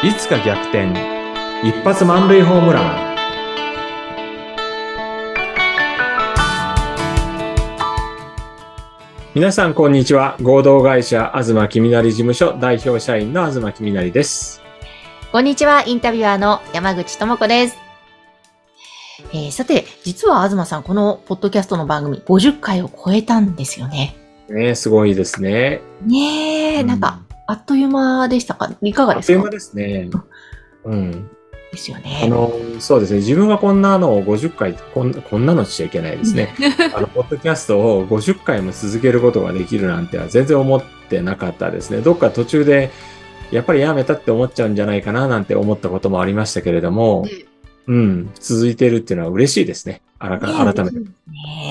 [0.00, 0.92] いつか逆転。
[1.64, 3.16] 一発満塁ホームラン。
[9.34, 10.36] 皆さんこんにちは。
[10.40, 14.62] 合同会社東きみなり事務所代表社員の東きみなりです。
[15.32, 17.76] こんにちは、インタビュアーの山口智子です。
[19.32, 24.14] えーさて、実は東さん、このポッドキャストの番組50回を超えたんですよね。
[24.48, 25.80] ねすごいですね。
[26.06, 27.00] ねえ、うんなん。
[27.00, 28.70] か、あっという間でしたか？
[28.82, 29.32] いかがあっですか？
[29.32, 30.10] という間ですね。
[30.84, 31.30] うん。
[31.72, 32.28] ですよあね。
[32.28, 33.20] のそうですね。
[33.20, 36.54] 自分がこんなのを50回こんこんなのしちゃいけないですね。
[36.94, 42.00] あの、ポッドキャストを50回も続けることができるなんては全然思ってなかったですね。
[42.02, 42.90] どっか途中で、
[43.50, 47.26] やっぱりやめたって思っちゃうんじゃないかななんて思ったこともありましたけれども、
[47.86, 50.02] うん、続いてるっていうのは嬉しいですね。
[50.18, 50.98] あらか改めて。
[50.98, 51.06] ね。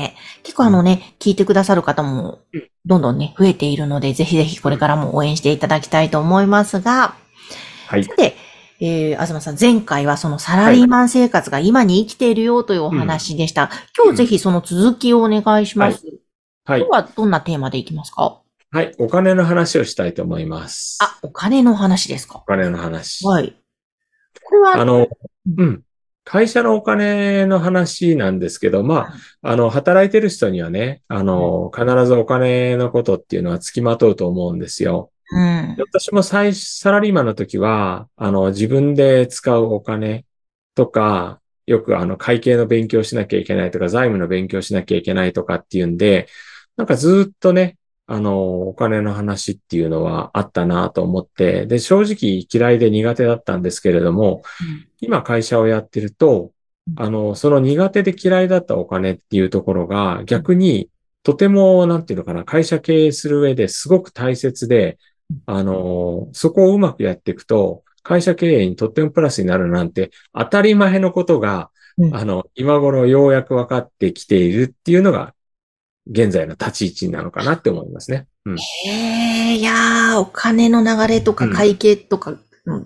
[0.03, 0.13] え
[0.47, 7.15] 結構あのね、聞いてくださる方もうん、どんどんね、増えているので、ぜひぜひこれからも応援していただきたいと思いますが、
[7.87, 8.15] はいさ。
[8.15, 8.37] て、
[8.79, 13.69] えー、東さん、前回はそのサラリーマン生活が今に生きているよというお話でした。
[13.97, 16.05] 今日ぜひその続きをお願いします。
[16.63, 16.91] はい今日。
[16.91, 18.41] はどんなテーマでいきますか？
[18.71, 18.95] はい。
[18.99, 20.97] お金の話をしたいと思います。
[21.01, 22.37] あ、お金の話ですか？
[22.37, 23.27] お金の話。
[23.27, 23.57] はい。
[24.43, 25.07] これは、あの、
[25.57, 25.83] うん。
[26.29, 35.09] 会社のお金の話なんですけど、まあ、あの、働いてる人にはね、あの、必ずお金のことっていうのは付きまとうと思うんですよ。
[35.31, 35.83] うんで。
[35.83, 40.25] 私も最初、サラリーマンの時は、あの、自分で使うお金
[40.75, 46.27] とか、よくあの、会計の勉強しなきゃいけないとか、財務の勉強しなきゃいけないとかっていうんで、
[46.75, 47.77] なんかずっとね、
[48.07, 54.41] あの、お金の話っていうのはあったなと思って、で、正直嫌いで苦手だったんですけれども、
[55.01, 56.51] 今会社をやってると、
[56.95, 60.89] あの、その苦手で嫌いだったお金っていうところが逆に
[61.23, 64.97] とても、なんていうのかな、会社経営する上ですごく大切で、
[65.45, 72.15] あの、そこをうまくやっていくと、会社経営にとってもプラスになるなんて当たり前のことが、うん。
[72.15, 75.33] あの、今頃ようやく分かってきているっていうのが、
[76.09, 78.27] 現在の立ち位置なのかなって思いますね。
[78.45, 78.57] うん。
[78.57, 82.35] へえ、いやー、お金の流れとかうん会計とか、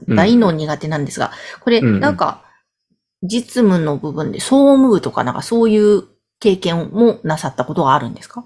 [0.08, 1.32] 大の苦手なんですが、
[1.62, 2.44] これ、なんか、
[3.24, 6.04] 実務の部分で総務部とかなんかそういう
[6.40, 8.46] 経験もなさったことがあるんですか？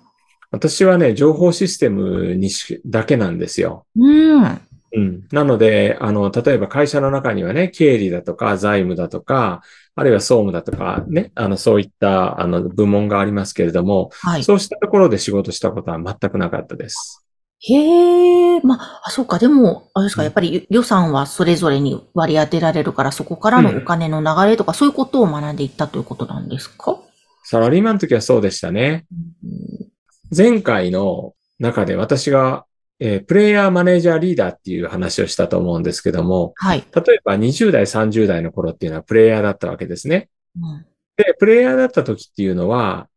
[0.51, 3.85] 私はね、情報システムにし、だけなんですよ。
[3.95, 4.61] うん。
[4.95, 5.27] うん。
[5.31, 9.61] なので、あの、例えば会社の中にはね、経理だとか財務だとか、
[9.95, 14.43] あるいは総務だとかね、あの、そういった、あの、部門がありますけれども、はい。
[14.43, 17.25] そうしたところで仕事したことは全くなかったです。
[17.61, 26.97] へえ、まあ、あ、そうか、でも、あれですか、うんやっぱり予算はそれぞれに割り当てられるから、そこからのお金の流れとか、そういうことを学んでいったということなんですか？
[27.43, 29.05] サラリーマンの時はそうでしたね。
[29.13, 29.89] うん
[30.35, 32.65] 前回の中で私が、
[32.99, 36.83] えープレイヤーマネージャーリーダーっていう話をしたと思うんですけども、はい。
[36.93, 40.29] 例えば20代、30代の頃っていうのはプレイヤーだったわけですね。
[40.55, 40.85] うん
[41.17, 43.09] で、プレイヤーだった時っていうのは、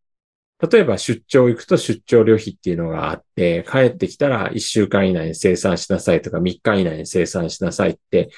[0.61, 8.31] 例えば出張行くと出張旅費っていうのがあって、帰ってきたら1週間以内に生産しなさいとか3日以内に生産しなさいって、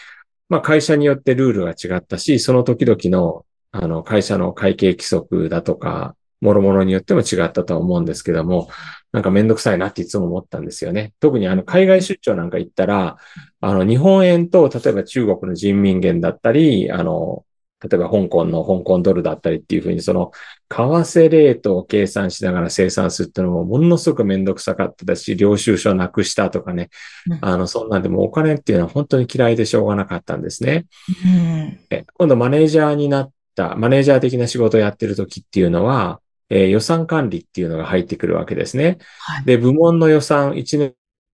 [0.48, 8.68] まあ会社によってルールが違ったし、その時々の、あの、会社の会計規則だとか、諸々によっても違ったとは思うんですけども、
[9.12, 11.12] なんかめんどくさいなっていつも思ったんですよね。
[11.20, 13.16] 特にあの、海外出張なんか行ったら、
[13.60, 17.44] あの、日本円と、例えば中国の人民元だったり、あの、
[17.82, 20.32] 例えば香港の香港ドルだったりっていうふうに、その、
[20.68, 26.90] 為替レートを計算しながら生産するっていうのもものすごくめんどくさかったですし、領収書なくしたとかね。
[27.28, 30.86] うんあの、そんなんでもお金っていうのは本当に嫌いでしょうがなかったんですね。
[31.24, 31.80] うん。
[31.90, 38.98] え今度マネージャーになった、マネージャー的な仕事をやってる時っていうのは、えー予算管理っていうのが入ってくるわけですね。
[39.20, 39.44] はい。
[39.44, 40.78] で、部門の予算、1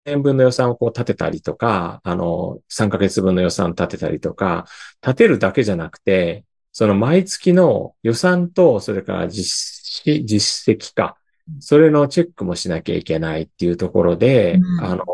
[0.06, 4.68] 年分の予算をこう立てたりとか、あの、3ヶ月分の予算立てたりとか、
[5.02, 11.18] 立てるだけじゃなくて、その毎月の予算と、それから実施、実績か、
[11.60, 15.06] それのチェックもしなきゃいけないっていうところで、うんあの、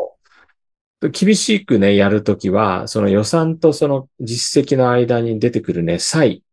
[1.10, 6.44] 厳しくね、やるときは、その予算とその実績の間に出てくるね、差異。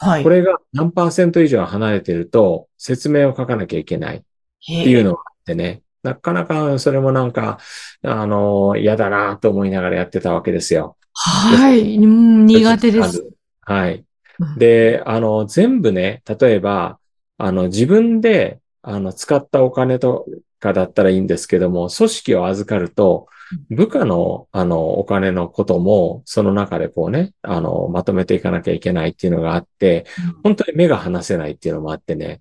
[0.00, 0.22] はい。
[0.22, 4.16] これが何パーセント以上離れてると、説明を書かなきゃいけない。
[4.16, 4.22] っ
[4.62, 7.58] ていうのがあってね、なかなかそれもなんか、
[8.02, 10.96] あの、嫌だなと思いながらやってたわけですよ。
[11.12, 11.96] はい。
[11.96, 13.26] うん苦手です。。
[13.62, 14.04] はい
[14.38, 14.58] うん。
[14.58, 16.98] で、あの、全部ね、例えば、
[17.36, 20.26] あの、自分で、あの、使ったお金と
[20.58, 23.28] かだったらいいんですけども、組織を預かると、
[23.70, 30.06] 部下の、あの、お金のことも、その中でこうね、あの、まとめていかなきゃいけないっていうのがあって、
[30.42, 32.40] 本当に目が離せないっていうのもあってね、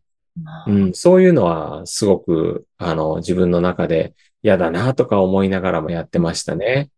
[0.67, 6.89] ううんん、そういうのはすごく、あの、自分の中で嫌だなとか思いながらもやってましたね。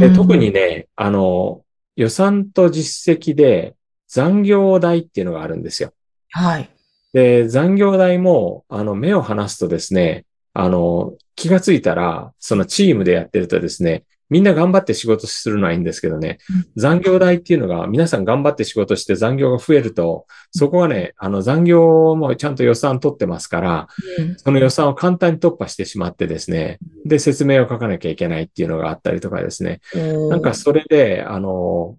[0.00, 1.62] で特にね、あの、
[1.96, 3.74] 予算と実績で
[4.08, 5.92] 残業代っていうのがあるんですよ。
[6.30, 6.70] はい。
[7.12, 10.24] で、残業代も、あの、目を離すとですね、
[10.54, 16.38] あの、気がついたら、そのチームでやってるとですね、みんな頑張って仕事するのはいいんですけどね、
[16.76, 23.88] 残業代っていうのが、皆さん頑張って仕事して残業が増えると、そこはね、あの残業もちゃんと予算取ってますから、
[24.18, 24.38] うん。
[24.38, 29.80] その予算を簡単に突破してしまってですね、で、説明を書かなきゃいけないっていうのがあったりとかですね、
[30.28, 31.96] なんかそれで、あの、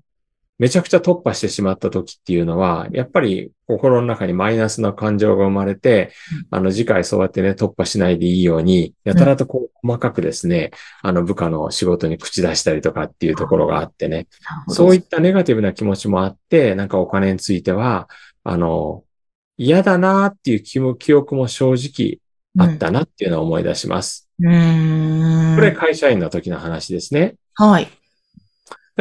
[0.62, 6.12] めちゃくちゃ突破してしまった時っていうのは、やっぱり心の中にマイナスな感情が生まれて、
[6.52, 10.70] あの次回そうやってね、突破しないでいいように、やたらとこう細かくですね、
[11.02, 14.28] あの部下の仕事に口出したりとかっていうところがあってね、
[14.68, 18.08] そういったネガティブな気持ちもあって、なんかお金については、
[18.44, 19.04] あの、
[19.58, 22.20] 嫌だなっていう気も記憶も正直
[22.64, 24.30] あったなっていうのを思い出します。
[24.40, 25.56] うん。
[25.56, 27.34] これ会社員の時の話ですね。
[27.56, 27.88] はい。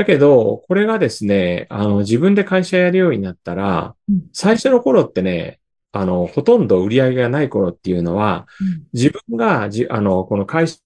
[0.00, 5.60] だけど、これがですね、あの、自分で会社やるようになったらうん、最初の頃ってね、
[5.92, 8.46] あの、ほとんど売り上げがない頃っていうのは、
[8.94, 10.80] 自分がじ、あの、この会社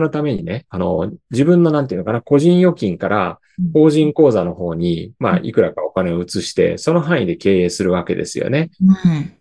[0.00, 8.70] のためにね、あの、自分のなんていうのかな、個人預金からうん法人口座の方に、まあ、いくらかお金を移して、その範囲で経営するわけですよね。
[8.82, 9.32] うん。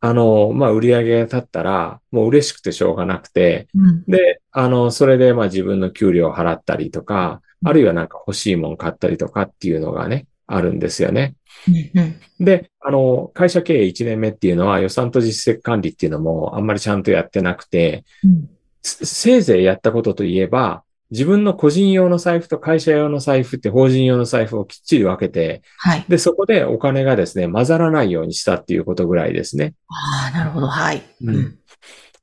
[0.00, 4.04] あの、まあ、売り上げが立ったら、もう嬉しくてしょうがなくて、うん。
[4.04, 11.34] で、あの、それでまあ自分の給料を払ったりとか、あるいはなんか欲しいもん買ったりとかっていうのがね、あるんですよね。
[11.68, 12.44] うん。
[12.44, 18.50] で、あの、会社経営1年目っていうのは予算と実績管理っていうのもあんまりちゃんとやってなくて、うん。
[18.82, 26.04] せせいぜいやったことといえば、自分の個人用の財布と会社用の財布って法人用の財布をきっちり分けて、はい。
[26.08, 29.74] で、そこでお金がですね、混ざらないようにしたっていうことぐらいですね。
[29.88, 30.66] ああ、なるほど。
[30.66, 31.02] はい。
[31.22, 31.58] うん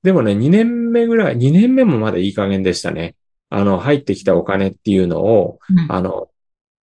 [0.04, 3.16] でもね、2年目ぐらい、2年目もまだいい加減でしたね。
[3.52, 5.92] あの、入ってきたお金っていうのを、うん。
[5.92, 6.30] あの、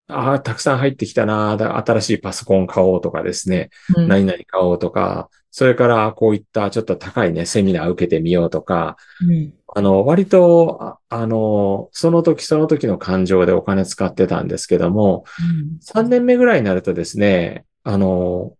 [0.07, 4.07] ああ、たくさん入ってきたな、だ新しいパソコン買おうとかですね、うん。
[4.07, 9.53] 何々買おうとか、それからこういったちょっと高いね、セミナー受けてみようとか、うん。
[9.75, 15.23] あの、割と、ああの、その時その時の感情でお金使ってたんですけども、
[15.81, 18.53] 3年目ぐらいになるとですね、あの、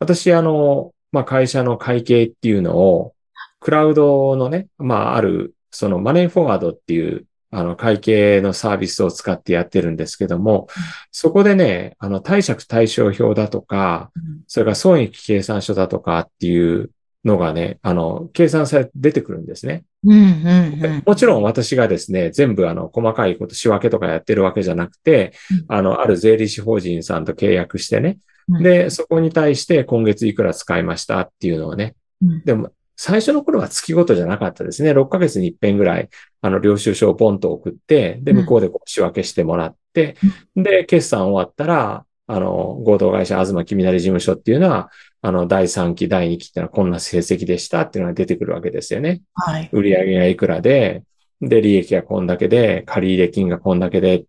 [0.00, 3.14] 私、あの、まあ、会社の会計っていうのを、
[3.60, 10.68] クラウドのね、まあ、ある、そのマネーフォワードっていう、あの、会計のサービスを使ってやってるんですけども、
[11.10, 14.10] そこでね、あの、貸借対照表だとか、
[14.46, 16.90] それから損益計算書だとかっていう
[17.24, 19.84] のがね、あの、計算されて出てくるんですね。
[20.04, 20.12] うん。
[20.12, 20.84] うん。
[20.84, 21.02] うん。
[21.06, 25.32] もちろん私がですね、全部あの、細かいこと仕分けとかやってるわけじゃなくて
[25.68, 32.70] うん、あの、ある税理士法人さんと契約してね、うんで、そこに対して今月いくら使いましたっていうのをね、うんでも、
[33.04, 34.92] 最初の頃は月ごとじゃなかったですね。
[34.92, 36.08] 6ヶ月に一遍ぐらい、
[36.40, 40.14] あの、領収書をポンと送って、で、うん向こうでこう仕分けしてもらって、
[40.54, 44.88] で、決算終わったら、あの、合同会社東君成事務所っていうのは、
[45.20, 49.22] あの、第3期、第2期っていうのはこんな成績でしたっていうのが出てくるわけですよね。
[49.34, 49.68] はい。
[49.72, 51.02] 売上がいくらで、
[51.40, 54.26] で、利益がこんだけで、借入金がこんだけで、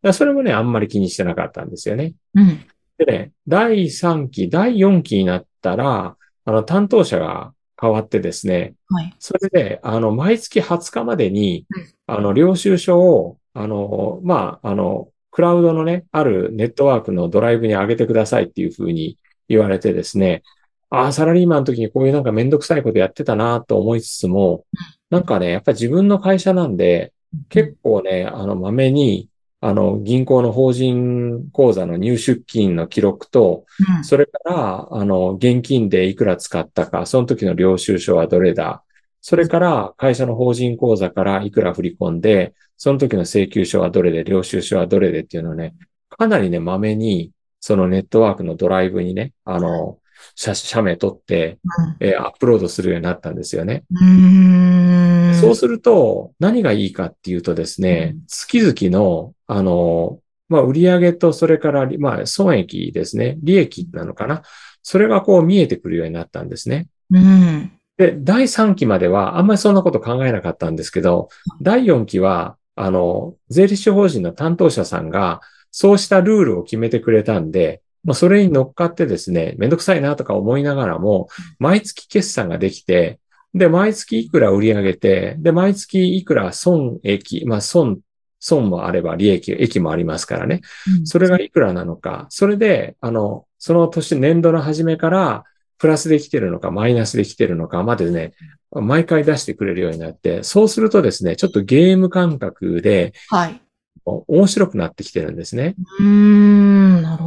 [0.00, 2.14] だそれもね、あんまり気にしてなかったんですよね。
[2.36, 2.64] うん。
[2.98, 7.52] でね、第3期、第4期になったら、あの、担当者が
[7.82, 9.14] 変わってですね、はい。
[9.18, 19.18] それで、あの、毎月20日までにうん、あの、領収書を、あの、まあ、あの、クラウドのね、あるネットワークのドライブに上げてくださいっていうふうに
[19.48, 20.42] 言われてですね、
[20.90, 24.64] ああ、サラリーマンの時にこういうなんかめんどくさいことやってたなと思いつつも、
[25.10, 27.12] なんかね、やっぱり自分の会社なんで、
[27.48, 29.28] 結構ね、あの、まめに、
[29.64, 33.64] あの、銀行の法人口座の入出金の記録と、
[33.96, 38.82] うんそれから、あの、現金でいくら使ったか、その時の領収書はどれだ。
[39.20, 45.74] それから、会社の法人口座からいくら振り込んで、その時の請求書はどれで、領収書はどれでっていうのをね、
[46.08, 49.98] かなりね、まめに、そのネットワークのドライブにね、あの、
[50.34, 51.58] 写、写メ撮って、
[52.00, 53.84] えーアップロードするようになったんですよね。
[53.90, 55.28] うん。
[55.28, 55.34] うん。
[55.34, 63.38] そうすると、何がいいかっていうとですねうん、月々の、あの、まあ、売上と、それから、まあ、損益ですね。
[63.42, 64.42] 利益なのかな。
[64.82, 66.88] それがこう見えてくるようになったんですね。
[67.10, 67.72] うん。
[67.96, 71.28] で、第3期までは、あんまりそんなこと考えなかったんですけど、
[71.60, 81.28] 第4期は、あの、税理士法人の担当者さんが、そうしたルールを決めてくれたんで、まあ、それに乗っかってですね、めんどくさいなとか思いながらも、
[81.58, 83.20] 毎月決算ができて、
[83.54, 88.00] で、毎月いくら売り上げて、で、毎月いくら損益、まあ、損、
[88.40, 90.62] 損もあれば利益、益もありますからね。
[91.04, 92.26] それがいくらなのか。
[92.30, 95.44] それで、あの、その年、年度の初めから、
[95.78, 98.34] プラスで来てるのか、マイナスで来てるのかまでね、
[98.70, 103.60] 毎回出してくれるようになって、そうするとですね、ちょっとゲーム感覚ではい。
[104.04, 105.74] 面白くなってきてるんですね。
[106.00, 106.41] うーん。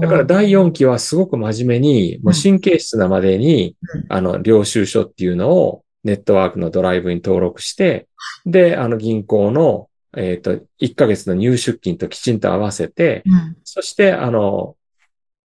[0.02, 8.08] だから第4期はすごく真面目に、もう神経質なまでに、うんあの、領収書っていうのをネットワークのドライブに登録して、
[8.46, 13.58] で、あの銀行の、えっ、と、1ヶ月の入出金ときちんと合わせて、うん。
[13.64, 14.78] そして、あの、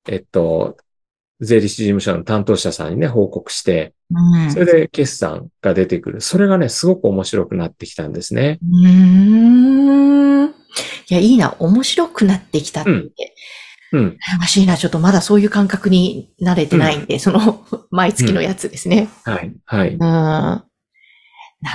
[0.09, 0.77] えっと、
[1.39, 4.51] 税理士事務所の担当者さんにね、報告して、うん。
[4.51, 6.21] それで決算が出てくる。
[6.21, 8.59] それがね、すごく面白くなってきたんですね。
[8.61, 10.47] うーん。
[10.47, 10.53] い
[11.09, 11.55] や、いいな。
[11.59, 12.89] 面白くなってきたって。
[12.89, 13.11] うん
[13.91, 14.17] うん。
[14.35, 14.77] 羨ましいな。
[14.77, 19.09] ちょっとまだそういう感覚に慣れてないんで、その、 毎月のやつですね。
[19.23, 19.53] はい。
[19.65, 19.89] はい。
[19.93, 19.99] うん。
[19.99, 20.63] な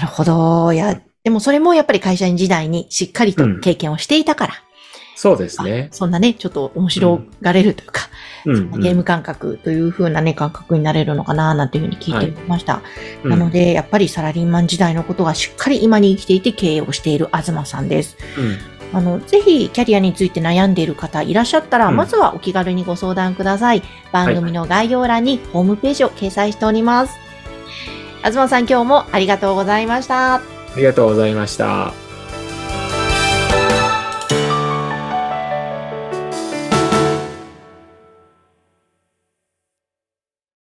[0.01, 0.73] るほど。
[0.73, 4.55] いや、でもそれもやっぱり会社員時代にしっかりと経験をしていたから、
[5.23, 5.89] そうですね。
[5.93, 8.09] そんなね、ちょっと面白がれるというか、
[8.45, 8.81] うん、うん。
[8.81, 12.83] ゲーム感覚という風なね、感覚になれるのかな、なんていうふうに聞いてみました。
[13.23, 18.17] うんなので、やっぱりサラリーマン時代のことがしっかり今に生きていて経営をしている東さんです。
[18.93, 23.83] うんあの、ぜひキャリアについて悩んでいる方いらっしゃったら、うんまずはお気軽にご相談ください。
[24.13, 27.19] 番組の概要欄にホームページを掲載しております。
[28.25, 30.35] 東さん今日もありがとうございました。
[30.37, 30.43] あ
[30.77, 32.12] りがとうございました。